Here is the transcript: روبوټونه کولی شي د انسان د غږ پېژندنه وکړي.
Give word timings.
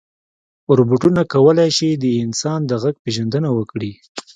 روبوټونه 0.77 1.21
کولی 1.33 1.69
شي 1.77 1.89
د 1.93 2.05
انسان 2.25 2.59
د 2.65 2.71
غږ 2.83 2.95
پېژندنه 3.05 3.49
وکړي. 3.57 3.91